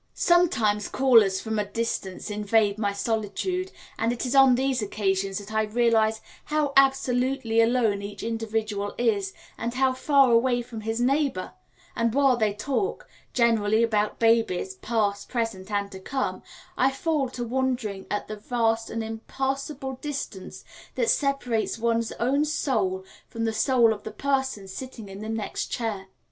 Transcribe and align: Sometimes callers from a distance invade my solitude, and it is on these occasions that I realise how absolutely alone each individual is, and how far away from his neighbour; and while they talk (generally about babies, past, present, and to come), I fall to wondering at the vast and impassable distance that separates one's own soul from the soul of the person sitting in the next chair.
Sometimes 0.15 0.87
callers 0.87 1.39
from 1.39 1.59
a 1.59 1.63
distance 1.65 2.31
invade 2.31 2.79
my 2.79 2.91
solitude, 2.91 3.71
and 3.99 4.11
it 4.11 4.25
is 4.25 4.33
on 4.33 4.55
these 4.55 4.81
occasions 4.81 5.37
that 5.37 5.53
I 5.53 5.61
realise 5.61 6.21
how 6.45 6.73
absolutely 6.75 7.61
alone 7.61 8.01
each 8.01 8.23
individual 8.23 8.95
is, 8.97 9.31
and 9.59 9.75
how 9.75 9.93
far 9.93 10.31
away 10.31 10.63
from 10.63 10.81
his 10.81 10.99
neighbour; 10.99 11.51
and 11.95 12.15
while 12.15 12.35
they 12.35 12.51
talk 12.51 13.07
(generally 13.33 13.83
about 13.83 14.17
babies, 14.17 14.73
past, 14.73 15.29
present, 15.29 15.69
and 15.69 15.91
to 15.91 15.99
come), 15.99 16.41
I 16.75 16.89
fall 16.89 17.29
to 17.29 17.43
wondering 17.43 18.07
at 18.09 18.27
the 18.27 18.37
vast 18.37 18.89
and 18.89 19.03
impassable 19.03 19.99
distance 20.01 20.63
that 20.95 21.11
separates 21.11 21.77
one's 21.77 22.11
own 22.13 22.43
soul 22.45 23.05
from 23.27 23.45
the 23.45 23.53
soul 23.53 23.93
of 23.93 24.01
the 24.01 24.09
person 24.09 24.67
sitting 24.67 25.09
in 25.09 25.19
the 25.21 25.29
next 25.29 25.67
chair. 25.67 26.07